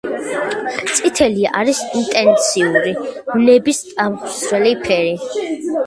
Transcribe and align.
წითელი 0.99 1.45
არის 1.59 1.83
ინტენსიური, 2.01 2.97
ვნების 3.37 3.85
აღმძვრელი 4.07 4.77
ფერი. 4.89 5.17